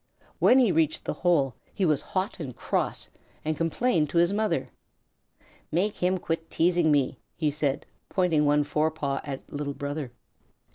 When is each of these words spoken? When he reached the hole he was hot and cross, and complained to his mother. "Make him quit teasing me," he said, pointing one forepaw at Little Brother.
When 0.39 0.57
he 0.57 0.71
reached 0.71 1.05
the 1.05 1.13
hole 1.21 1.53
he 1.71 1.85
was 1.85 2.01
hot 2.01 2.39
and 2.39 2.55
cross, 2.55 3.11
and 3.45 3.55
complained 3.55 4.09
to 4.09 4.17
his 4.17 4.33
mother. 4.33 4.69
"Make 5.71 5.97
him 5.97 6.17
quit 6.17 6.49
teasing 6.49 6.91
me," 6.91 7.19
he 7.35 7.51
said, 7.51 7.85
pointing 8.09 8.43
one 8.43 8.63
forepaw 8.63 9.21
at 9.23 9.47
Little 9.53 9.75
Brother. 9.75 10.11